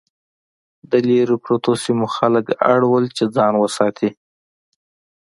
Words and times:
د 0.89 0.91
لرې 1.07 1.35
پرتو 1.45 1.71
سیمو 1.83 2.07
خلک 2.15 2.45
اړ 2.73 2.79
وو 2.89 2.99
چې 3.17 3.23
ځان 3.35 3.53
وساتي. 3.57 4.09